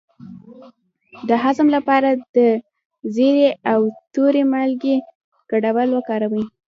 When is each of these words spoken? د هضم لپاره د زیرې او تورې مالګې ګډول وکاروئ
د 1.27 1.31
هضم 1.43 1.67
لپاره 1.75 2.09
د 2.35 2.37
زیرې 3.15 3.49
او 3.73 3.81
تورې 4.13 4.43
مالګې 4.51 4.97
ګډول 5.51 5.89
وکاروئ 5.93 6.43